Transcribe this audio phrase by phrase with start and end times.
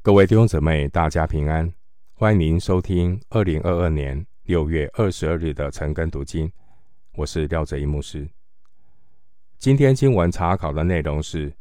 [0.00, 1.70] 各位弟兄姊妹，大家平安！
[2.14, 6.50] 欢迎您收听二零二二年六月二十二日的晨更读经。
[7.14, 8.26] 我是廖哲一牧师。
[9.58, 11.50] 今天经文查考的内容是《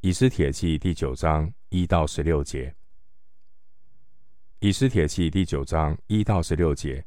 [0.00, 2.70] 以斯帖记》第九章一到十六节。
[4.60, 7.04] 《以斯帖记》第九章一到十六节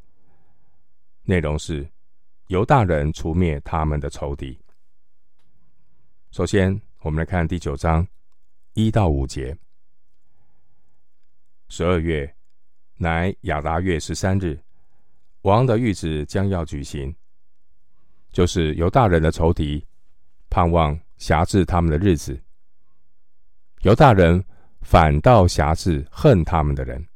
[1.23, 1.89] 内容是
[2.47, 4.57] 犹大人除灭他们的仇敌。
[6.29, 8.07] 首先，我们来看第九章
[8.73, 9.57] 一到五节。
[11.73, 12.35] 十二月，
[12.97, 14.59] 乃亚达月十三日，
[15.43, 17.15] 王的谕旨将要举行，
[18.29, 19.87] 就是犹大人的仇敌
[20.49, 22.37] 盼望辖制他们的日子。
[23.83, 24.43] 犹大人
[24.81, 27.07] 反倒辖制恨他们的人。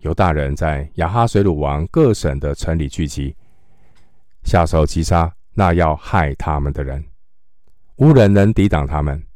[0.00, 3.34] 犹大人在亚哈水鲁王各省的城里聚集，
[4.42, 7.02] 下手击杀那要害他们的人，
[7.96, 9.26] 无人能抵挡他们，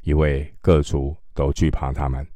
[0.00, 2.26] 因为各族都惧怕他们。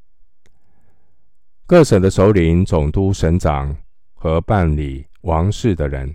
[1.69, 3.77] 各省的首领、总督、省长
[4.15, 6.15] 和办理王事的人，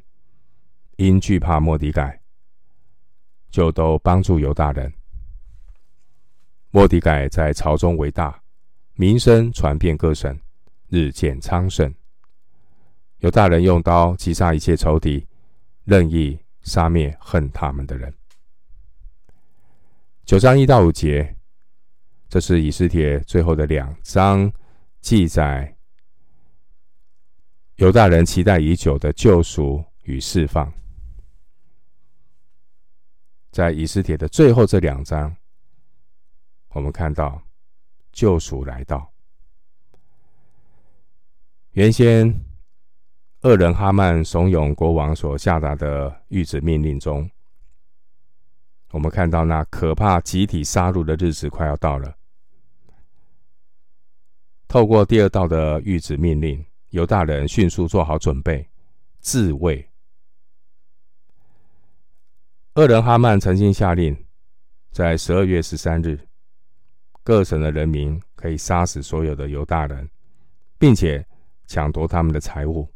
[0.96, 2.18] 因惧怕莫底改，
[3.50, 4.90] 就都帮助犹大人。
[6.70, 8.42] 莫底改在朝中为大，
[8.94, 10.40] 名声传遍各省，
[10.88, 11.94] 日渐昌盛。
[13.18, 15.28] 犹大人用刀击杀一切仇敌，
[15.84, 18.14] 任意杀灭恨他们的人。
[20.24, 21.36] 九章一到五节，
[22.30, 24.50] 这是以斯帖最后的两章。
[25.02, 25.76] 记载
[27.76, 30.72] 犹大人期待已久的救赎与释放，
[33.52, 35.36] 在以斯帖的最后这两章，
[36.70, 37.42] 我们看到
[38.12, 39.12] 救赎来到。
[41.72, 42.46] 原先
[43.42, 47.30] 恶人哈曼怂恿国王所下达的谕旨命令中，
[48.92, 52.16] 我们看到那可怕集体杀戮的日子快要到了。
[54.72, 58.66] 透过第二道的谕旨命令，犹大人迅速做好准备，
[59.20, 59.86] 自卫。
[62.76, 64.16] 恶人哈曼曾经下令，
[64.90, 66.18] 在十二月十三日，
[67.22, 70.10] 各省的人民可以杀死所有的犹大人，
[70.78, 71.22] 并且
[71.68, 72.88] 抢夺他们的财物。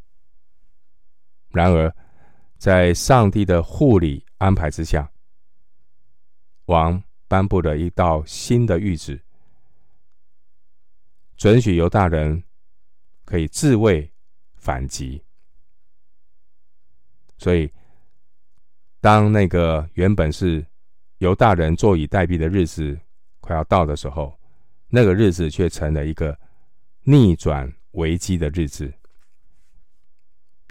[1.50, 1.94] 然而，
[2.58, 5.12] 在上帝的护理安排之下，
[6.68, 9.22] 王颁布了一道新的谕旨。
[11.38, 12.44] 准许犹大人
[13.26, 14.12] 可以自卫
[14.56, 15.22] 反击，
[17.38, 17.72] 所以
[19.02, 20.66] 当那个原本是
[21.18, 23.00] 犹大人坐以待毙的日子
[23.40, 24.40] 快要到的时候，
[24.88, 26.38] 那个日子却成了一个
[27.04, 28.94] 逆转危机的日子。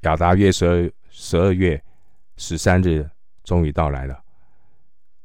[0.02, 1.82] 亚达月十二十二月
[2.36, 3.08] 十三日
[3.42, 4.24] 终于到来了，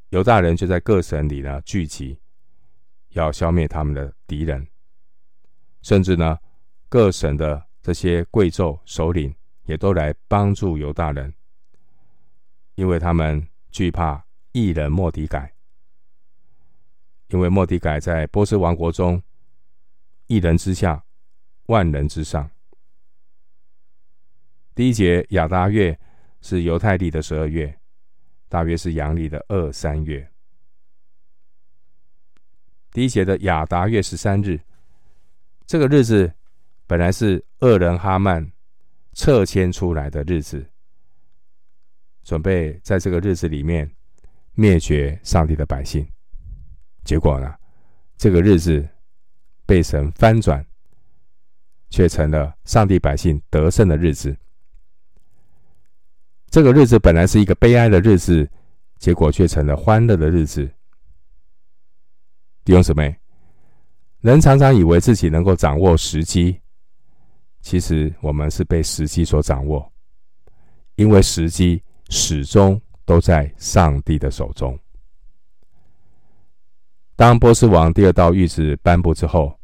[0.10, 2.20] 犹大人就在各省里呢聚集，
[3.10, 4.68] 要消灭他们的敌人。
[5.82, 6.38] 甚至呢，
[6.90, 11.34] 各省的这些贵胄首领也都来帮助犹大人，
[12.76, 15.54] 因为他们惧怕异人莫迪改，
[17.30, 19.22] 因为莫迪改在波斯王国中，
[20.28, 21.04] 一人之下，
[21.68, 22.50] 万人之上。
[24.76, 25.98] 第一节亚达月
[26.42, 27.80] 是犹太历的十二月，
[28.50, 30.30] 大约是阳历的二三月。
[32.92, 34.60] 第一节的亚达月十三日。
[35.70, 36.34] 这个日子
[36.88, 38.52] 本来是恶人哈曼
[39.14, 40.66] 撤迁出来的日子，
[42.24, 43.88] 准备在这个日子里面
[44.56, 46.04] 灭绝上帝的百姓。
[47.04, 47.54] 结果呢，
[48.18, 48.90] 这个日子
[49.68, 50.66] 被神翻转，
[51.92, 54.36] 却成了上帝百姓得胜的日子。
[56.50, 58.50] 这个日子本来是一个悲哀的日子，
[58.98, 60.68] 结果却成了欢乐的日子。
[62.66, 63.19] 弟兄姊妹。
[64.22, 66.60] 人常常以为自己能够掌握时机，
[67.62, 69.90] 其实我们是被时机所掌握，
[70.96, 74.78] 因为时机始终都在上帝的手中。
[77.16, 79.58] 当波斯王第二道谕旨颁布之后，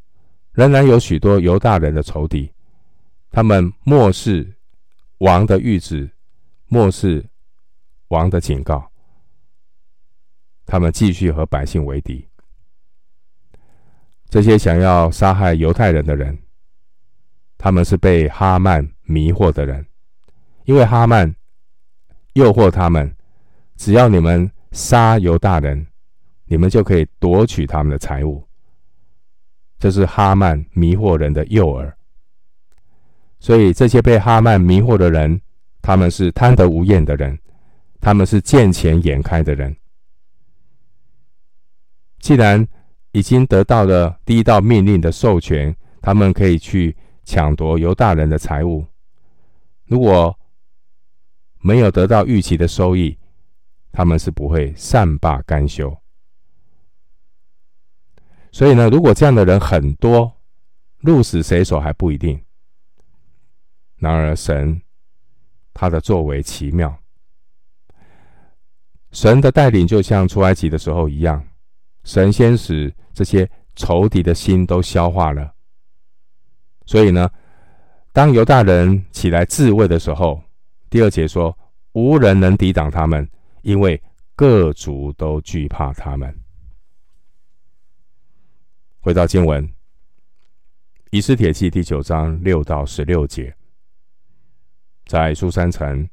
[0.54, 2.50] 仍然有许多犹大人的仇敌，
[3.32, 4.56] 他们漠视
[5.18, 6.10] 王的谕旨，
[6.68, 7.26] 漠视
[8.08, 8.90] 王的警告，
[10.66, 12.26] 他们继续和百姓为敌。
[14.30, 16.38] 这些想要杀害犹太人的人，
[17.58, 19.86] 他们是被哈曼迷惑的人，
[20.66, 21.34] 因为哈曼
[22.34, 23.16] 诱惑他们，
[23.78, 25.88] 只要你们杀犹大人，
[26.46, 28.46] 你们就可以夺取他们的财物。
[29.80, 31.94] 这是哈曼迷惑人的诱饵。
[33.40, 35.40] 所以这些被哈曼迷惑的人，
[35.82, 37.38] 他们是贪得无厌的人，
[38.02, 39.76] 他们是见钱眼开的人。
[42.20, 42.68] 既然
[43.16, 48.86] 已经得到了第一道命令的授权，他们可以去抢夺犹大人的财物。
[49.86, 50.38] 如果
[51.62, 53.18] 没有得到预期的收益，
[53.94, 55.98] 他们是不会善罢甘休。
[58.52, 60.30] 所以呢，如果这样的人很多，
[61.00, 62.44] 鹿死谁手还不一定。
[63.96, 64.82] 然而神
[65.74, 66.94] 他的作为奇妙，
[69.14, 71.42] 神的带领就像出埃及的时候一样，
[72.06, 75.54] 神先使这些仇敌的心都消化了。
[76.86, 77.30] 所以呢，
[78.14, 80.42] 当犹大人起来自卫的时候，
[80.90, 81.58] 第二节说，
[81.94, 83.28] 无人能抵挡他们，
[83.64, 84.02] 因为
[84.36, 86.34] 各族都惧怕他们。
[89.00, 89.68] 回到经文，
[91.10, 93.56] 《以斯帖记》第九章六到十六节，
[95.08, 96.08] 在书珊城，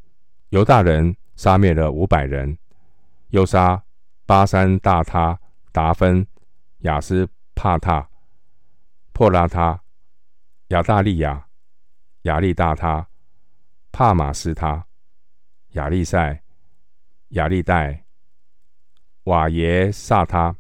[0.49, 2.56] 犹大人杀灭了五百人，
[3.29, 3.83] 又杀
[4.25, 5.38] 巴珊大他、
[5.73, 6.25] 达芬、
[6.79, 8.09] 雅斯帕塔、
[9.13, 9.83] 破拉他、
[10.69, 11.49] 亚大利亚、
[12.23, 13.09] 亚利大他、
[13.91, 14.87] 帕马斯他、
[15.71, 16.43] 亚利塞、
[17.31, 18.05] 亚利代、
[19.25, 20.55] 瓦耶萨他，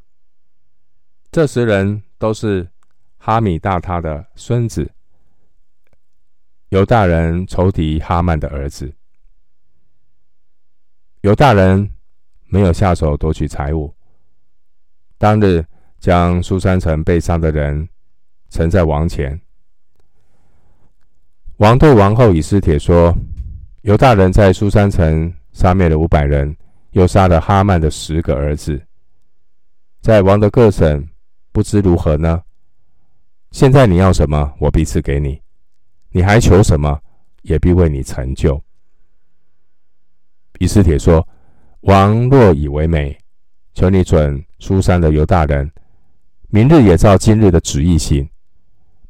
[1.30, 2.02] 这十人。
[2.22, 2.70] 都是
[3.18, 4.88] 哈米大他的孙子，
[6.68, 8.94] 犹大人仇敌哈曼的儿子。
[11.22, 11.96] 犹大人
[12.44, 13.92] 没有下手夺取财物，
[15.22, 15.64] 当日
[16.00, 17.88] 将书珊城被杀的人
[18.50, 19.40] 呈在王前。
[21.58, 23.16] 王对王后以斯帖说
[23.82, 26.52] ：“犹大人在苏三城杀灭了五百人，
[26.90, 28.82] 又杀了哈曼的十个儿子，
[30.00, 31.08] 在王的各省。”
[31.52, 32.42] 不知如何呢？
[33.52, 35.40] 现在你要什么，我必赐给你；
[36.10, 37.00] 你还求什么，
[37.42, 38.60] 也必为你成就。
[40.58, 41.24] 以斯帖说
[41.82, 43.16] ：“王若以为美，
[43.74, 45.68] 求你准苏珊的犹大人，
[46.48, 48.28] 明日也照今日的旨意行，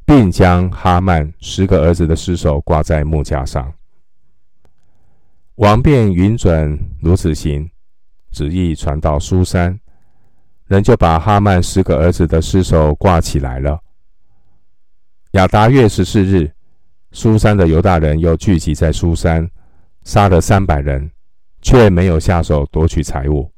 [0.07, 3.71] 并将哈曼十个儿子的尸首挂在木架上。”
[5.57, 7.71] 王便允准如此行，
[8.31, 9.79] 旨意传到苏珊。
[10.69, 13.79] 人就把哈曼十个儿子的尸首挂起来了。
[15.33, 16.51] 亚达月十四日，
[17.11, 19.47] 苏珊的犹大人又聚集在苏珊，
[20.03, 21.11] 杀了三百人，
[21.61, 23.52] 却没有下手夺取财物。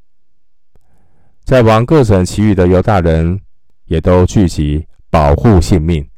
[1.44, 3.40] 在王各省其余的犹大人
[3.84, 6.08] 也都聚集保护性命，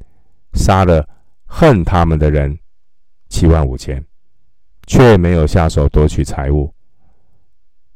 [0.55, 1.07] 杀了
[1.45, 2.59] 恨他们的人
[3.29, 4.05] 七万五千，
[4.87, 6.73] 却没有下手夺取财物。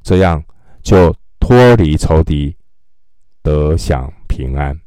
[0.02, 0.42] 这样
[0.82, 2.56] 就脱离仇敌。
[3.42, 4.78] 得享平安。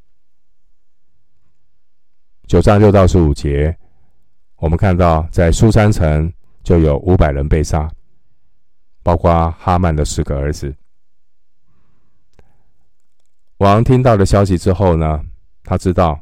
[2.45, 3.75] 九章六到十五节，
[4.57, 6.31] 我们看到在苏珊城
[6.61, 7.89] 就有五百人被杀，
[9.01, 10.71] 包括哈曼的四个儿子。
[13.63, 15.23] 王听到的消息之后呢，
[15.63, 16.21] 他知道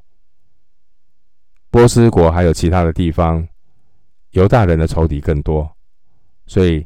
[1.71, 3.47] 波斯国还有其他的地方，
[4.29, 5.75] 犹大人的仇敌更多，
[6.45, 6.85] 所以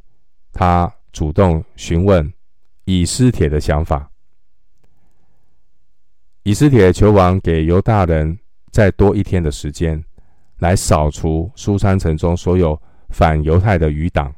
[0.53, 2.33] 他主动询问
[2.85, 4.09] 以斯帖的想法。
[6.43, 8.39] 以斯帖求王给犹大人
[8.71, 10.01] 再多一天的时间，
[10.59, 14.33] 来扫除苏珊城中所有反犹太的余党。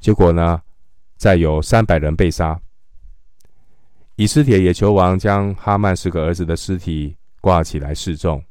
[0.00, 0.60] 结果呢，
[1.16, 2.60] 再有三百人被杀。
[4.16, 8.42] 以斯帖也求王将哈曼十个儿子的尸体挂起来示众。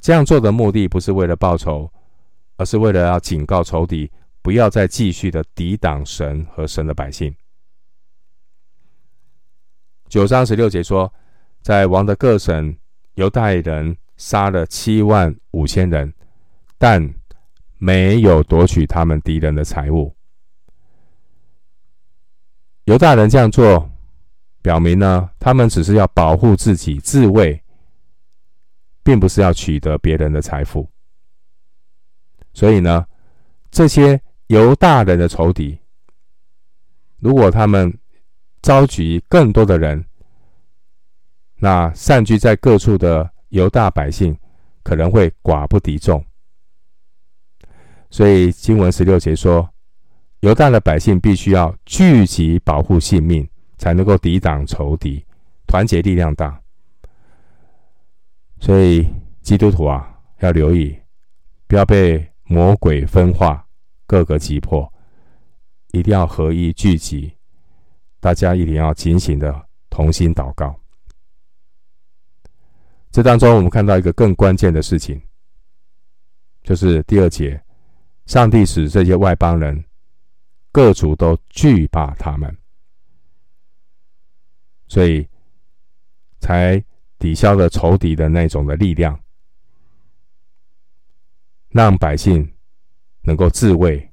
[0.00, 1.90] 这样做的目的不是为了报仇，
[2.56, 4.10] 而是为了要警告仇敌，
[4.42, 7.34] 不要再继续的抵挡神和神的百姓。
[10.08, 11.12] 九章十六节说。
[11.62, 12.76] 在王的各省，
[13.14, 16.12] 犹大人杀了七万五千人，
[16.76, 17.14] 但
[17.78, 20.14] 没有夺取他们敌人的财物。
[22.84, 23.90] 犹大人这样做，
[24.64, 27.62] 表明呢，他们只是要保护自己自卫，
[29.02, 30.88] 并不是要取得别人的财富。
[32.54, 33.04] 所以呢，
[33.70, 35.78] 这些犹大人的仇敌，
[37.18, 37.92] 如果他们
[38.62, 40.02] 召集更多的人，
[41.56, 44.34] 那散居在各处的犹大百姓
[44.82, 46.24] 可能会寡不敌众，
[48.08, 49.68] 所以经文十六节说，
[50.40, 55.24] 犹大的百姓必须要聚集保护性命，才能够抵挡仇敌，
[55.66, 56.60] 团结力量大。
[58.60, 59.06] 所以
[59.42, 60.96] 基督徒啊，要留意，
[61.66, 63.66] 不要被魔鬼分化，
[64.06, 64.90] 各个击破，
[65.92, 67.32] 一定要合一聚集，
[68.20, 70.74] 大家一定要警醒的同心祷告。
[73.10, 75.20] 这当中，我们看到一个更关键的事情，
[76.62, 77.62] 就是第二节，
[78.26, 79.84] 上帝使这些外邦人
[80.72, 82.56] 各族都惧怕他们。
[84.86, 85.26] 所以，
[86.40, 86.82] 才
[87.18, 89.18] 抵消了仇敌的那种的力量，
[91.70, 92.54] 让百姓
[93.22, 94.10] 能够自卫，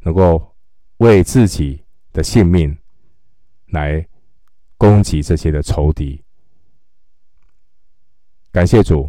[0.00, 0.54] 能够
[0.98, 1.82] 为自己
[2.12, 2.76] 的性命
[3.68, 4.06] 来
[4.76, 6.22] 攻击这些的仇敌。
[8.50, 9.08] 感谢主。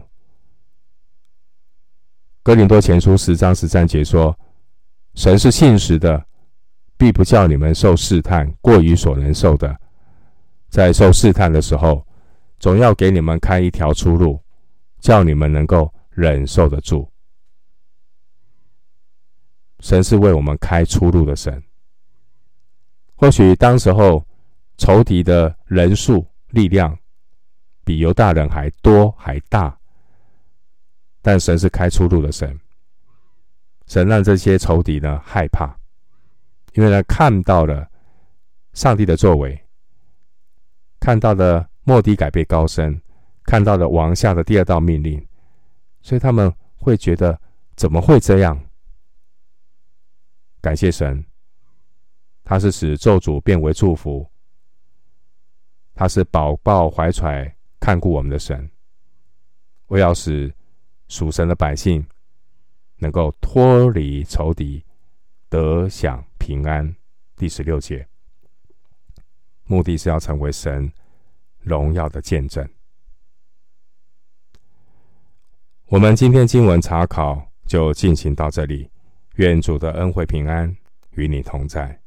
[2.41, 4.37] 哥林多前书十章十三节说
[5.15, 6.23] ：“神是信实的，
[6.95, 9.75] 必不叫你们受试探过于所能受的。
[10.75, 12.05] 在受试探的时候，
[12.59, 14.37] 总要给你们开一条出路，
[14.99, 17.09] 叫你们能够忍受得住。
[19.79, 21.63] 神是为我们开出路的神。
[23.15, 24.21] 或许当时候
[24.75, 26.93] 仇敌的人数力量
[27.85, 29.79] 比犹大人还多还大。”
[31.23, 32.59] 但神是开出路的神，
[33.87, 35.73] 神让这些仇敌呢害怕，
[36.73, 37.89] 因为呢看到了
[38.73, 39.57] 上帝的作为，
[41.05, 42.99] 看到了莫迪改变高升，
[43.43, 45.23] 看到了王下的第二道命令，
[46.01, 47.39] 所以他们会觉得
[47.75, 48.59] 怎么会这样？
[50.61, 51.23] 感谢神，
[52.43, 54.27] 他是使咒诅变为祝福，
[55.93, 58.67] 他是宝抱怀揣看顾我们的神，
[59.85, 60.51] 我要使。
[61.07, 62.03] 属神的百姓
[62.97, 64.83] 能够脱离仇敌，
[65.49, 66.95] 得享平安。
[67.35, 68.07] 第十六节，
[69.65, 70.91] 目的是要成为神
[71.59, 72.67] 荣耀的见证。
[75.87, 78.89] 我们今天经文查考就进行到这里，
[79.35, 80.75] 愿主的恩惠平安
[81.11, 81.99] 与你同在。